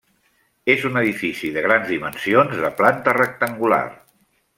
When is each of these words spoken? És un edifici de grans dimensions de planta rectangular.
És 0.75 0.85
un 0.89 0.95
edifici 1.01 1.51
de 1.57 1.63
grans 1.65 1.85
dimensions 1.91 2.57
de 2.63 2.73
planta 2.81 3.15
rectangular. 3.19 3.83